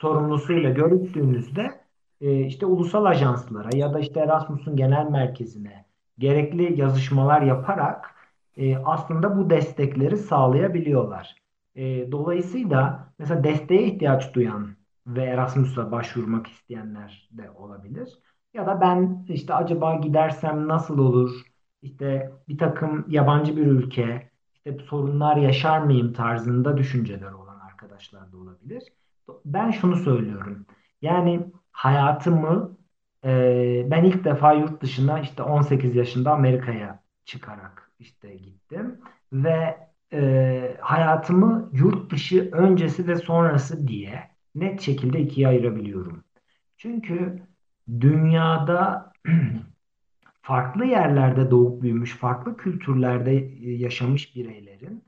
sorumlusuyla 0.00 0.70
görüştüğünüzde 0.70 1.80
e, 2.20 2.40
işte 2.40 2.66
ulusal 2.66 3.04
ajanslara 3.04 3.76
ya 3.76 3.94
da 3.94 4.00
işte 4.00 4.20
Erasmus'un 4.20 4.76
genel 4.76 5.06
merkezine 5.10 5.86
gerekli 6.18 6.80
yazışmalar 6.80 7.42
yaparak 7.42 8.14
e, 8.56 8.76
aslında 8.76 9.36
bu 9.38 9.50
destekleri 9.50 10.16
sağlayabiliyorlar. 10.16 11.36
E, 11.74 12.12
dolayısıyla 12.12 13.12
mesela 13.18 13.44
desteğe 13.44 13.82
ihtiyaç 13.82 14.34
duyan 14.34 14.76
ve 15.06 15.24
Erasmus'a 15.24 15.92
başvurmak 15.92 16.46
isteyenler 16.46 17.28
de 17.30 17.50
olabilir. 17.50 18.18
Ya 18.54 18.66
da 18.66 18.80
ben 18.80 19.26
işte 19.28 19.54
acaba 19.54 19.94
gidersem 19.94 20.68
nasıl 20.68 20.98
olur? 20.98 21.30
İşte 21.82 22.32
bir 22.48 22.58
takım 22.58 23.04
yabancı 23.08 23.56
bir 23.56 23.66
ülke, 23.66 24.30
işte 24.54 24.78
sorunlar 24.78 25.36
yaşar 25.36 25.78
mıyım 25.78 26.12
tarzında 26.12 26.76
düşünceler 26.76 27.32
olan 27.32 27.58
arkadaşlar 27.60 28.32
da 28.32 28.36
olabilir. 28.36 28.82
Ben 29.44 29.70
şunu 29.70 29.96
söylüyorum. 29.96 30.66
Yani 31.02 31.46
hayatımı 31.72 32.78
e, 33.24 33.86
ben 33.90 34.04
ilk 34.04 34.24
defa 34.24 34.52
yurt 34.52 34.82
dışına 34.82 35.20
işte 35.20 35.42
18 35.42 35.96
yaşında 35.96 36.32
Amerika'ya 36.32 37.02
çıkarak 37.24 37.92
işte 37.98 38.36
gittim 38.36 39.00
ve 39.32 39.78
e, 40.12 40.76
hayatımı 40.80 41.70
yurt 41.72 42.12
dışı 42.12 42.50
öncesi 42.52 43.08
ve 43.08 43.16
sonrası 43.16 43.88
diye 43.88 44.30
net 44.54 44.80
şekilde 44.80 45.20
ikiye 45.20 45.48
ayırabiliyorum. 45.48 46.24
Çünkü 46.76 47.42
dünyada 48.00 49.12
farklı 50.42 50.84
yerlerde 50.84 51.50
doğup 51.50 51.82
büyümüş, 51.82 52.16
farklı 52.16 52.56
kültürlerde 52.56 53.32
yaşamış 53.60 54.36
bireylerin 54.36 55.04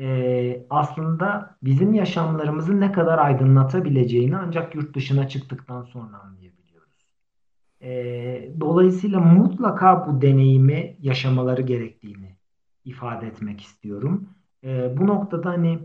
e, 0.00 0.66
aslında 0.70 1.56
bizim 1.62 1.94
yaşamlarımızı 1.94 2.80
ne 2.80 2.92
kadar 2.92 3.18
aydınlatabileceğini 3.18 4.36
ancak 4.36 4.74
yurt 4.74 4.94
dışına 4.96 5.28
çıktıktan 5.28 5.82
sonra 5.82 6.18
anlayabiliyoruz. 6.18 7.06
E, 7.82 7.90
dolayısıyla 8.60 9.20
mutlaka 9.20 10.06
bu 10.06 10.22
deneyimi 10.22 10.96
yaşamaları 11.00 11.62
gerektiğini 11.62 12.36
ifade 12.84 13.26
etmek 13.26 13.60
istiyorum. 13.60 14.28
E, 14.64 14.96
bu 14.98 15.06
noktada 15.06 15.50
hani 15.50 15.78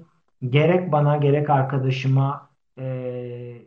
gerek 0.50 0.92
bana 0.92 1.18
gerek 1.18 1.50
arkadaşıma 1.50 2.50
e, 2.80 3.62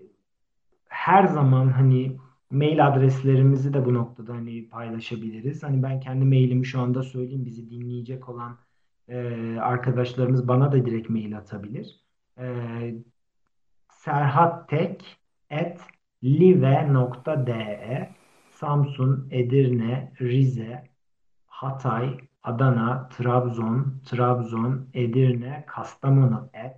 her 0.88 1.24
zaman 1.24 1.68
hani 1.68 2.16
mail 2.50 2.86
adreslerimizi 2.86 3.74
de 3.74 3.84
bu 3.84 3.94
noktada 3.94 4.34
hani 4.34 4.68
paylaşabiliriz. 4.68 5.62
Hani 5.62 5.82
ben 5.82 6.00
kendi 6.00 6.24
mailimi 6.24 6.66
şu 6.66 6.80
anda 6.80 7.02
söyleyeyim 7.02 7.46
bizi 7.46 7.70
dinleyecek 7.70 8.28
olan 8.28 8.56
e, 9.08 9.58
arkadaşlarımız 9.60 10.48
bana 10.48 10.72
da 10.72 10.86
direkt 10.86 11.10
mail 11.10 11.38
atabilir. 11.38 12.00
E, 12.38 12.46
serhattek 13.90 15.18
at 15.50 15.80
live.de 16.22 18.08
Samsun, 18.50 19.28
Edirne, 19.30 20.12
Rize, 20.20 20.84
Hatay, 21.46 22.16
Adana, 22.42 23.08
Trabzon, 23.08 24.00
Trabzon, 24.04 24.88
Edirne, 24.94 25.64
Kastamonu 25.66 26.50
et, 26.54 26.76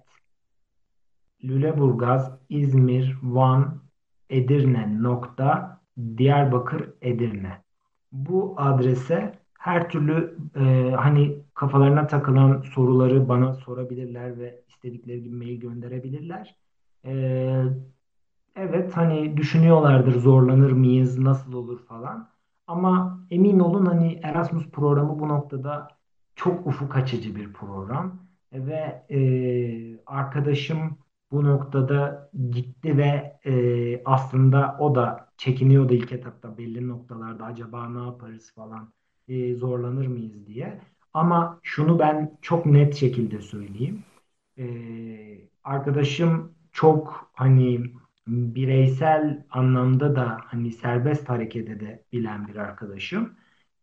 Lüleburgaz, 1.45 2.39
İzmir, 2.49 3.19
Van, 3.23 3.83
Edirne 4.31 5.03
nokta, 5.03 5.81
Diyarbakır, 6.17 6.91
Edirne. 7.03 7.63
Bu 8.13 8.55
adrese 8.57 9.39
her 9.59 9.89
türlü 9.91 10.39
e, 10.57 10.91
hani 10.91 11.39
kafalarına 11.61 12.07
takılan 12.07 12.63
soruları 12.75 13.29
bana 13.29 13.55
sorabilirler 13.55 14.39
ve 14.39 14.65
istedikleri 14.69 15.23
gibi 15.23 15.37
mail 15.37 15.61
gönderebilirler. 15.61 16.57
E, 17.05 17.13
evet 18.57 18.97
hani 18.97 19.37
düşünüyorlardır 19.37 20.21
zorlanır 20.21 20.73
mıyız, 20.73 21.19
nasıl 21.19 21.53
olur 21.53 21.85
falan. 21.87 22.29
Ama 22.67 23.21
emin 23.31 23.59
olun 23.59 23.87
hani 23.87 24.21
Erasmus 24.23 24.71
programı 24.71 25.19
bu 25.19 25.29
noktada 25.29 25.89
çok 26.35 26.67
ufuk 26.67 26.97
açıcı 26.97 27.37
bir 27.37 27.53
program. 27.53 28.19
Ve 28.53 29.07
e, 29.11 29.19
arkadaşım 30.07 30.99
bu 31.31 31.45
noktada 31.45 32.31
gitti 32.51 32.99
ve 32.99 33.39
e, 33.45 34.03
aslında 34.05 34.77
o 34.79 34.95
da 34.95 35.29
çekiniyordu 35.37 35.95
ilk 35.95 36.13
etapta 36.13 36.59
belli 36.59 36.89
noktalarda 36.89 37.45
acaba 37.45 37.89
ne 37.89 38.07
yaparız 38.07 38.53
falan 38.55 38.93
e, 39.29 39.55
zorlanır 39.55 40.07
mıyız 40.07 40.47
diye. 40.47 40.81
Ama 41.15 41.61
şunu 41.63 41.99
ben 41.99 42.39
çok 42.43 42.67
net 42.67 42.95
şekilde 42.95 43.41
söyleyeyim. 43.41 44.05
E, 44.59 44.65
arkadaşım 45.65 46.55
çok 46.73 47.31
hani 47.33 47.81
bireysel 48.27 49.45
anlamda 49.51 50.17
da 50.17 50.39
hani 50.45 50.73
serbest 50.73 51.29
hareket 51.29 51.69
edebilen 51.69 52.49
bir 52.49 52.57
arkadaşım. 52.57 53.35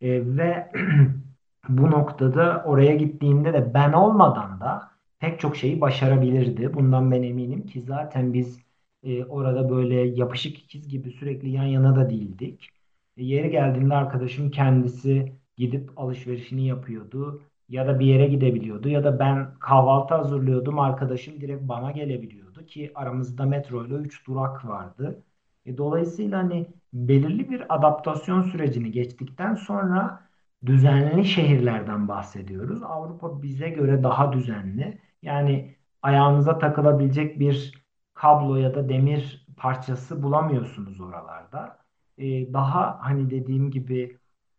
E, 0.02 0.38
ve 0.38 0.72
bu 1.70 1.92
noktada 1.92 2.64
oraya 2.66 2.96
gittiğinde 2.96 3.54
de 3.54 3.74
ben 3.74 3.94
olmadan 3.94 4.60
da 4.60 4.92
pek 5.20 5.40
çok 5.40 5.58
şeyi 5.58 5.82
başarabilirdi. 5.82 6.74
Bundan 6.74 7.12
ben 7.12 7.24
eminim 7.24 7.66
ki 7.66 7.82
zaten 7.82 8.34
biz 8.34 8.60
e, 9.04 9.26
orada 9.26 9.70
böyle 9.70 9.96
yapışık 9.96 10.58
ikiz 10.60 10.88
gibi 10.88 11.12
sürekli 11.12 11.50
yan 11.50 11.64
yana 11.64 11.96
da 11.96 12.10
değildik. 12.10 12.70
E, 13.18 13.24
yeri 13.24 13.50
geldiğinde 13.52 13.94
arkadaşım 13.96 14.52
kendisi 14.52 15.34
gidip 15.58 15.92
alışverişini 16.00 16.68
yapıyordu 16.68 17.42
ya 17.70 17.88
da 17.88 18.00
bir 18.00 18.06
yere 18.06 18.28
gidebiliyordu 18.28 18.90
ya 18.90 19.04
da 19.04 19.20
ben 19.20 19.54
kahvaltı 19.60 20.16
hazırlıyordum 20.16 20.80
arkadaşım 20.80 21.42
direkt 21.42 21.64
bana 21.64 21.92
gelebiliyordu 21.92 22.66
ki 22.66 22.92
aramızda 22.96 23.46
metro 23.46 23.86
ile 23.86 23.94
3 23.96 24.28
durak 24.28 24.66
vardı. 24.66 25.24
E, 25.66 25.78
dolayısıyla 25.78 26.38
hani 26.40 26.68
belirli 26.94 27.50
bir 27.50 27.76
adaptasyon 27.76 28.42
sürecini 28.42 28.92
geçtikten 28.92 29.56
sonra 29.56 30.28
düzenli 30.66 31.26
şehirlerden 31.26 32.08
bahsediyoruz. 32.08 32.84
Avrupa 32.84 33.42
bize 33.44 33.70
göre 33.70 34.04
daha 34.04 34.34
düzenli. 34.34 35.02
Yani 35.22 35.76
ayağınıza 36.02 36.58
takılabilecek 36.60 37.40
bir 37.40 37.84
kablo 38.14 38.56
ya 38.56 38.76
da 38.76 38.90
demir 38.90 39.48
parçası 39.58 40.24
bulamıyorsunuz 40.24 41.02
oralarda. 41.02 41.78
Ee, 42.18 42.54
daha 42.54 43.00
hani 43.02 43.30
dediğim 43.30 43.72
gibi 43.72 44.18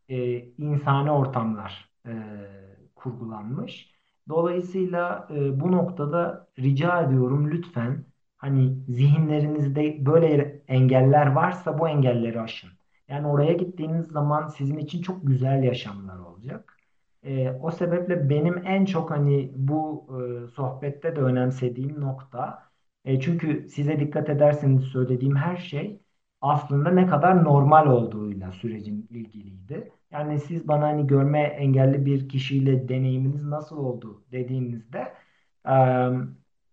e, 0.09 0.39
insani 0.59 1.11
ortamlar 1.11 1.91
e, 2.07 2.13
kurgulanmış. 2.95 3.95
Dolayısıyla 4.29 5.29
e, 5.35 5.61
bu 5.61 5.73
noktada 5.73 6.49
rica 6.59 7.03
ediyorum 7.03 7.51
lütfen 7.51 8.05
hani 8.37 8.79
zihinlerinizde 8.89 10.07
böyle 10.07 10.63
engeller 10.69 11.27
varsa 11.27 11.79
bu 11.79 11.89
engelleri 11.89 12.41
aşın. 12.41 12.71
Yani 13.09 13.27
oraya 13.27 13.53
gittiğiniz 13.53 14.07
zaman 14.07 14.49
sizin 14.49 14.79
için 14.79 15.03
çok 15.03 15.27
güzel 15.27 15.63
yaşamlar 15.63 16.19
olacak. 16.19 16.77
E, 17.23 17.51
o 17.51 17.71
sebeple 17.71 18.31
benim 18.31 18.67
en 18.67 18.85
çok 18.85 19.11
hani 19.11 19.53
bu 19.57 20.07
e, 20.45 20.49
sohbette 20.49 21.17
de 21.17 21.21
önemsediğim 21.21 22.01
nokta 22.01 22.63
e, 23.05 23.21
çünkü 23.21 23.69
size 23.69 24.01
dikkat 24.01 24.29
ederseniz 24.31 24.85
söylediğim 24.85 25.37
her 25.37 25.57
şey 25.57 26.01
aslında 26.41 26.91
ne 26.91 27.07
kadar 27.07 27.45
normal 27.45 27.87
olduğuyla 27.87 28.53
sürecin 28.53 29.07
ilgiliydi. 29.11 29.93
Yani 30.13 30.41
siz 30.41 30.69
bana 30.69 30.87
hani 30.87 31.07
görme 31.07 31.41
engelli 31.41 32.07
bir 32.07 32.29
kişiyle 32.29 32.89
deneyiminiz 32.89 33.45
nasıl 33.45 33.77
oldu 33.77 34.25
dediğinizde 34.33 35.15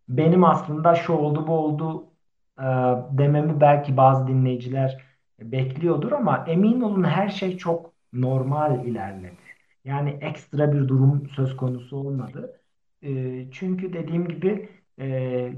benim 0.09 0.43
aslında 0.43 0.95
şu 0.95 1.13
oldu 1.13 1.47
bu 1.47 1.53
oldu 1.53 2.07
dememi 3.17 3.61
belki 3.61 3.97
bazı 3.97 4.27
dinleyiciler 4.27 5.05
bekliyordur 5.39 6.11
ama 6.11 6.45
emin 6.47 6.81
olun 6.81 7.03
her 7.03 7.29
şey 7.29 7.57
çok 7.57 7.93
normal 8.13 8.85
ilerledi. 8.85 9.37
Yani 9.85 10.09
ekstra 10.09 10.73
bir 10.73 10.87
durum 10.87 11.27
söz 11.27 11.57
konusu 11.57 11.97
olmadı. 11.97 12.61
Çünkü 13.51 13.93
dediğim 13.93 14.27
gibi 14.27 14.69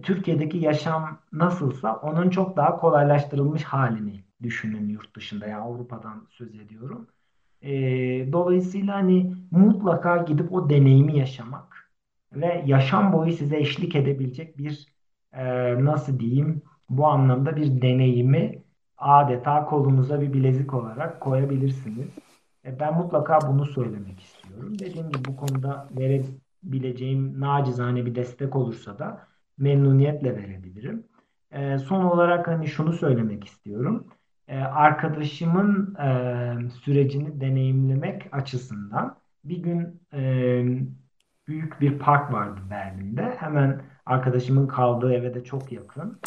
Türkiye'deki 0.03 0.57
yaşam 0.57 1.19
nasılsa 1.31 1.95
onun 1.95 2.29
çok 2.29 2.57
daha 2.57 2.77
kolaylaştırılmış 2.77 3.63
halini 3.63 4.23
düşünün 4.43 4.89
yurt 4.89 5.15
dışında. 5.15 5.47
Yani 5.47 5.63
Avrupa'dan 5.63 6.27
söz 6.29 6.55
ediyorum. 6.55 7.07
E, 7.61 7.71
dolayısıyla 8.31 8.95
hani 8.95 9.35
mutlaka 9.51 10.17
gidip 10.17 10.53
o 10.53 10.69
deneyimi 10.69 11.17
yaşamak 11.17 11.91
ve 12.33 12.63
yaşam 12.65 13.13
boyu 13.13 13.31
size 13.31 13.57
eşlik 13.57 13.95
edebilecek 13.95 14.57
bir 14.57 14.85
e, 15.33 15.45
nasıl 15.85 16.19
diyeyim 16.19 16.61
bu 16.89 17.07
anlamda 17.07 17.55
bir 17.55 17.81
deneyimi 17.81 18.63
adeta 18.97 19.65
kolunuza 19.65 20.21
bir 20.21 20.33
bilezik 20.33 20.73
olarak 20.73 21.21
koyabilirsiniz. 21.21 22.07
E, 22.65 22.79
ben 22.79 22.93
mutlaka 22.93 23.47
bunu 23.47 23.65
söylemek 23.65 24.19
istiyorum. 24.19 24.79
Dediğim 24.79 25.09
gibi 25.09 25.25
bu 25.25 25.35
konuda 25.35 25.89
verebileceğim 25.91 27.39
nacizane 27.41 28.05
bir 28.05 28.15
destek 28.15 28.55
olursa 28.55 28.99
da 28.99 29.27
memnuniyetle 29.57 30.35
verebilirim. 30.37 31.07
E, 31.51 31.77
son 31.77 32.03
olarak 32.03 32.47
hani 32.47 32.67
şunu 32.67 32.93
söylemek 32.93 33.43
istiyorum. 33.43 34.07
E, 34.47 34.59
arkadaşımın 34.59 35.95
sürecini 36.69 37.41
deneyimlemek 37.41 38.27
açısından 38.31 39.17
bir 39.43 39.57
gün 39.57 40.01
büyük 41.47 41.81
bir 41.81 41.99
park 41.99 42.33
vardı 42.33 42.61
Berlin'de. 42.69 43.35
Hemen 43.39 43.81
arkadaşımın 44.05 44.67
kaldığı 44.67 45.13
eve 45.13 45.33
de 45.33 45.43
çok 45.43 45.71
yakın. 45.71 46.19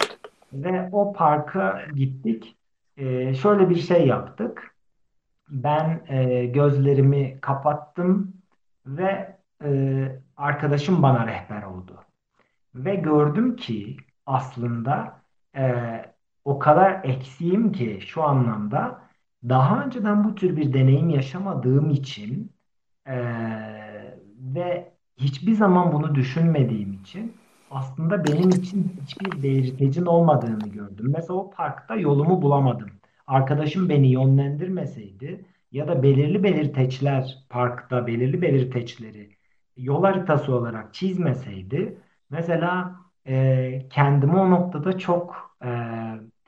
Ve 0.52 0.88
o 0.92 1.12
parka 1.12 1.82
gittik. 1.94 2.56
Ee, 2.96 3.34
şöyle 3.34 3.70
bir 3.70 3.76
şey 3.76 4.06
yaptık. 4.06 4.74
Ben 5.48 6.04
e, 6.08 6.46
gözlerimi 6.46 7.40
kapattım 7.40 8.34
ve 8.86 9.36
e, 9.64 10.22
arkadaşım 10.36 11.02
bana 11.02 11.26
rehber 11.26 11.62
oldu. 11.62 12.04
Ve 12.74 12.94
gördüm 12.94 13.56
ki 13.56 13.96
aslında 14.26 15.22
e, 15.56 15.64
o 16.44 16.58
kadar 16.58 17.00
eksiğim 17.04 17.72
ki 17.72 17.98
şu 18.06 18.22
anlamda 18.22 19.02
daha 19.48 19.84
önceden 19.84 20.24
bu 20.24 20.34
tür 20.34 20.56
bir 20.56 20.72
deneyim 20.72 21.10
yaşamadığım 21.10 21.90
için 21.90 22.52
e, 23.06 23.16
ve 24.38 24.92
hiçbir 25.16 25.52
zaman 25.52 25.92
bunu 25.92 26.14
düşünmediğim 26.14 26.92
için 26.92 27.36
aslında 27.70 28.24
benim 28.24 28.48
için 28.50 28.96
hiçbir 29.02 29.42
belirtecin 29.42 30.06
olmadığını 30.06 30.68
gördüm. 30.68 31.12
Mesela 31.16 31.34
o 31.34 31.50
parkta 31.50 31.96
yolumu 31.96 32.42
bulamadım. 32.42 32.90
Arkadaşım 33.26 33.88
beni 33.88 34.08
yönlendirmeseydi 34.12 35.44
ya 35.72 35.88
da 35.88 36.02
belirli 36.02 36.42
belirteçler 36.42 37.38
parkta 37.48 38.06
belirli 38.06 38.42
belirteçleri 38.42 39.36
yol 39.76 40.04
haritası 40.04 40.54
olarak 40.54 40.94
çizmeseydi 40.94 41.98
mesela 42.30 42.96
e, 43.26 43.88
kendimi 43.90 44.36
o 44.36 44.50
noktada 44.50 44.98
çok 44.98 45.56
e, 45.64 45.68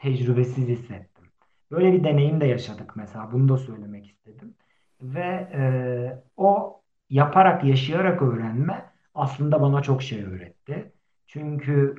tecrübesiz 0.02 0.68
hissettim. 0.68 1.24
Böyle 1.70 1.92
bir 1.92 2.04
deneyim 2.04 2.40
de 2.40 2.46
yaşadık 2.46 2.96
mesela. 2.96 3.32
Bunu 3.32 3.48
da 3.48 3.56
söylemek 3.56 4.06
istedim. 4.06 4.54
Ve 5.00 5.48
e, 5.54 5.62
o 6.36 6.80
yaparak, 7.10 7.64
yaşayarak 7.64 8.22
öğrenme 8.22 8.84
aslında 9.14 9.62
bana 9.62 9.82
çok 9.82 10.02
şey 10.02 10.24
öğretti. 10.24 10.92
Çünkü 11.26 11.94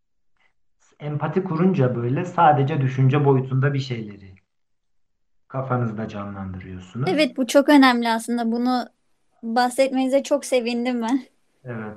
empati 1.00 1.44
kurunca 1.44 1.96
böyle 1.96 2.24
sadece 2.24 2.80
düşünce 2.80 3.24
boyutunda 3.24 3.74
bir 3.74 3.78
şeyleri 3.78 4.34
kafanızda 5.48 6.08
canlandırıyorsunuz. 6.08 7.10
Evet 7.12 7.36
bu 7.36 7.46
çok 7.46 7.68
önemli 7.68 8.08
aslında. 8.08 8.52
Bunu 8.52 8.86
bahsetmenize 9.42 10.22
çok 10.22 10.44
sevindim 10.44 11.02
ben. 11.02 11.20
Evet. 11.64 11.96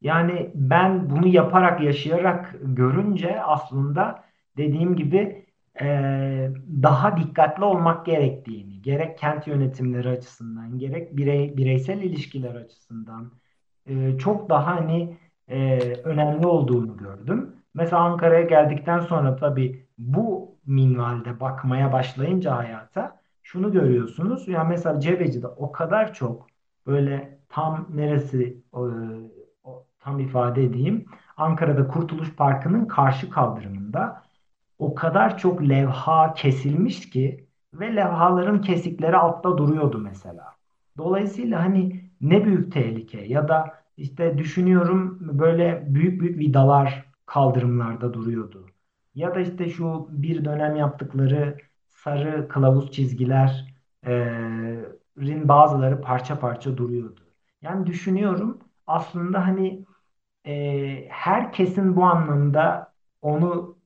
Yani 0.00 0.50
ben 0.54 1.10
bunu 1.10 1.26
yaparak, 1.26 1.80
yaşayarak 1.80 2.54
görünce 2.62 3.42
aslında 3.42 4.24
dediğim 4.56 4.96
gibi 4.96 5.46
e, 5.80 5.86
daha 6.82 7.16
dikkatli 7.16 7.64
olmak 7.64 8.06
gerektiğini, 8.06 8.82
gerek 8.82 9.18
kent 9.18 9.46
yönetimleri 9.46 10.08
açısından, 10.08 10.78
gerek 10.78 11.16
birey, 11.16 11.56
bireysel 11.56 12.02
ilişkiler 12.02 12.54
açısından 12.54 13.32
e, 13.86 14.18
çok 14.18 14.50
daha 14.50 14.76
hani 14.76 15.16
e, 15.48 15.78
önemli 16.04 16.46
olduğunu 16.46 16.96
gördüm. 16.96 17.56
Mesela 17.74 18.02
Ankara'ya 18.02 18.42
geldikten 18.42 19.00
sonra 19.00 19.36
tabii 19.36 19.86
bu 19.98 20.56
minvalde 20.66 21.40
bakmaya 21.40 21.92
başlayınca 21.92 22.56
hayata 22.56 23.20
şunu 23.42 23.72
görüyorsunuz. 23.72 24.48
Ya 24.48 24.64
mesela 24.64 25.00
Cebeci'de 25.00 25.46
o 25.46 25.72
kadar 25.72 26.14
çok 26.14 26.46
böyle 26.86 27.38
tam 27.48 27.86
neresi 27.94 28.62
o, 28.72 28.90
o, 29.64 29.86
tam 30.00 30.20
ifade 30.20 30.64
edeyim. 30.64 31.04
Ankara'da 31.36 31.88
Kurtuluş 31.88 32.36
Parkı'nın 32.36 32.84
karşı 32.84 33.30
kaldırımında 33.30 34.22
o 34.82 34.94
kadar 34.94 35.38
çok 35.38 35.68
levha 35.68 36.34
kesilmiş 36.34 37.10
ki 37.10 37.46
ve 37.74 37.96
levhaların 37.96 38.60
kesikleri 38.60 39.16
altta 39.16 39.58
duruyordu 39.58 39.98
mesela. 39.98 40.44
Dolayısıyla 40.98 41.64
hani 41.64 42.10
ne 42.20 42.44
büyük 42.44 42.72
tehlike 42.72 43.20
ya 43.20 43.48
da 43.48 43.74
işte 43.96 44.38
düşünüyorum 44.38 45.18
böyle 45.20 45.84
büyük 45.88 46.20
büyük 46.20 46.38
vidalar 46.38 47.04
kaldırımlarda 47.26 48.14
duruyordu. 48.14 48.66
Ya 49.14 49.34
da 49.34 49.40
işte 49.40 49.70
şu 49.70 50.08
bir 50.10 50.44
dönem 50.44 50.76
yaptıkları 50.76 51.58
sarı 51.88 52.48
kılavuz 52.48 52.92
çizgilerin 52.92 55.48
bazıları 55.48 56.00
parça 56.00 56.38
parça 56.38 56.76
duruyordu. 56.76 57.20
Yani 57.62 57.86
düşünüyorum 57.86 58.58
aslında 58.86 59.46
hani 59.46 59.84
e, 60.46 61.08
herkesin 61.08 61.96
bu 61.96 62.04
anlamda 62.04 62.92
onu 63.22 63.81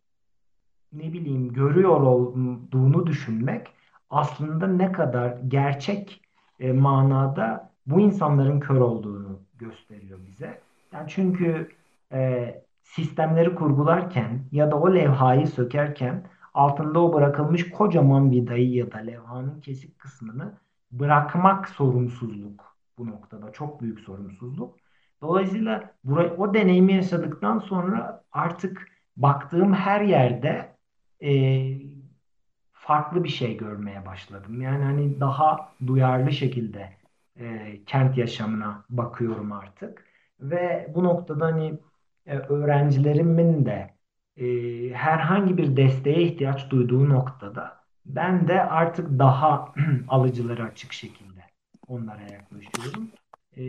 ne 0.96 1.12
bileyim 1.12 1.52
görüyor 1.52 2.00
olduğunu 2.00 3.06
düşünmek 3.06 3.66
aslında 4.10 4.66
ne 4.66 4.92
kadar 4.92 5.36
gerçek 5.48 6.20
e, 6.60 6.72
manada 6.72 7.70
bu 7.86 8.00
insanların 8.00 8.60
kör 8.60 8.80
olduğunu 8.80 9.40
gösteriyor 9.58 10.18
bize. 10.26 10.60
Yani 10.92 11.06
çünkü 11.08 11.68
e, 12.12 12.54
sistemleri 12.82 13.54
kurgularken 13.54 14.40
ya 14.52 14.70
da 14.70 14.80
o 14.80 14.94
levhayı 14.94 15.46
sökerken 15.46 16.26
altında 16.54 17.00
o 17.00 17.12
bırakılmış 17.12 17.70
kocaman 17.70 18.30
vidayı 18.30 18.74
ya 18.74 18.92
da 18.92 18.98
levhanın 18.98 19.60
kesik 19.60 19.98
kısmını 19.98 20.54
bırakmak 20.92 21.68
sorumsuzluk 21.68 22.76
bu 22.98 23.06
noktada. 23.06 23.52
Çok 23.52 23.80
büyük 23.80 24.00
sorumsuzluk. 24.00 24.76
Dolayısıyla 25.22 25.94
burayı, 26.04 26.32
o 26.32 26.54
deneyimi 26.54 26.92
yaşadıktan 26.92 27.58
sonra 27.58 28.24
artık 28.32 28.88
baktığım 29.16 29.72
her 29.72 30.00
yerde 30.00 30.75
e, 31.22 31.30
farklı 32.72 33.24
bir 33.24 33.28
şey 33.28 33.56
görmeye 33.56 34.06
başladım. 34.06 34.62
Yani 34.62 34.84
hani 34.84 35.20
daha 35.20 35.72
duyarlı 35.86 36.32
şekilde 36.32 36.92
e, 37.36 37.78
kent 37.86 38.18
yaşamına 38.18 38.84
bakıyorum 38.90 39.52
artık. 39.52 40.04
Ve 40.40 40.92
bu 40.94 41.04
noktada 41.04 41.46
hani 41.46 41.78
e, 42.26 42.38
öğrencilerimin 42.38 43.66
de 43.66 43.94
e, 44.36 44.44
herhangi 44.94 45.56
bir 45.56 45.76
desteğe 45.76 46.22
ihtiyaç 46.22 46.70
duyduğu 46.70 47.08
noktada 47.08 47.76
ben 48.06 48.48
de 48.48 48.62
artık 48.62 49.18
daha 49.18 49.74
alıcıları 50.08 50.64
açık 50.64 50.92
şekilde 50.92 51.40
onlara 51.88 52.22
yaklaşıyorum. 52.22 53.10
E, 53.56 53.62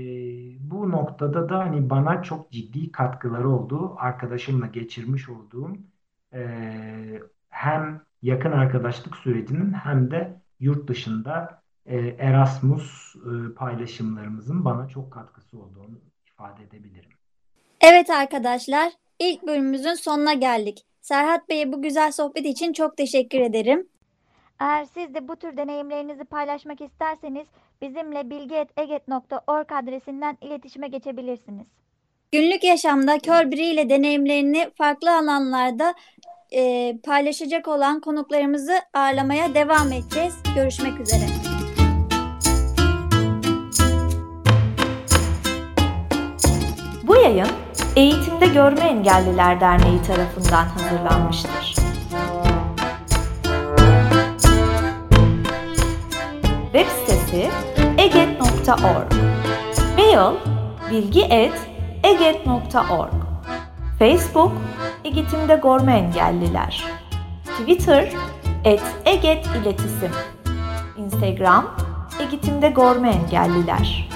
bu 0.72 0.92
noktada 0.92 1.50
da 1.50 1.60
hani 1.60 1.90
bana 1.90 2.24
çok 2.24 2.52
ciddi 2.52 2.92
katkıları 2.92 3.50
oldu. 3.50 3.96
Arkadaşımla 3.98 4.68
geçirmiş 4.68 5.30
olduğum 5.30 5.78
e, 6.34 7.22
hem 7.58 8.02
yakın 8.22 8.52
arkadaşlık 8.52 9.16
sürecinin 9.16 9.74
hem 9.74 10.12
de 10.12 10.42
yurt 10.60 10.88
dışında 10.88 11.62
e, 11.86 11.98
Erasmus 11.98 13.16
e, 13.16 13.54
paylaşımlarımızın 13.54 14.66
bana 14.66 14.88
çok 14.88 15.14
katkısı 15.14 15.60
olduğunu 15.60 16.00
ifade 16.28 16.64
edebilirim. 16.64 17.10
Evet 17.82 18.10
arkadaşlar, 18.10 18.92
ilk 19.20 19.48
bölümümüzün 19.48 19.94
sonuna 19.94 20.34
geldik. 20.34 20.86
Serhat 21.02 21.50
Bey'e 21.50 21.72
bu 21.72 21.82
güzel 21.82 22.12
sohbet 22.12 22.46
için 22.46 22.74
çok 22.74 22.98
teşekkür 22.98 23.40
ederim. 23.40 23.88
Eğer 24.60 24.86
siz 24.86 25.14
de 25.14 25.28
bu 25.28 25.36
tür 25.36 25.58
deneyimlerinizi 25.58 26.24
paylaşmak 26.24 26.82
isterseniz 26.82 27.48
bizimle 27.82 28.30
bilgi.eget.org 28.30 29.72
adresinden 29.72 30.38
iletişime 30.42 30.88
geçebilirsiniz. 30.88 31.68
Günlük 32.32 32.64
yaşamda 32.64 33.20
kör 33.20 33.52
biriyle 33.52 33.90
deneyimlerini 33.90 34.70
farklı 34.78 35.18
alanlarda 35.18 35.94
e, 36.52 36.94
paylaşacak 37.06 37.68
olan 37.68 38.02
konuklarımızı 38.02 38.74
ağırlamaya 38.94 39.54
devam 39.54 39.92
edeceğiz. 39.92 40.36
Görüşmek 40.56 41.00
üzere. 41.00 41.26
Bu 47.04 47.16
yayın 47.16 47.48
Eğitimde 47.96 48.48
Görme 48.48 48.82
Engelliler 48.82 49.62
Derneği 49.62 50.02
tarafından 50.02 50.66
hazırlanmıştır. 50.66 51.76
Web 56.74 56.88
sitesi 56.88 57.50
eget.org 57.98 59.14
Mail 59.98 60.36
bilgi.eget.org 60.92 63.14
Facebook 64.00 64.52
Eğitimde 65.08 65.56
Görme 65.64 65.94
Engelliler. 65.98 66.86
Twitter 67.46 68.12
et 68.64 68.82
Eget 69.06 69.46
İletisim 69.46 70.12
Instagram 70.98 71.76
Eğitimde 72.20 72.70
Görme 72.70 73.10
Engelliler 73.10 74.10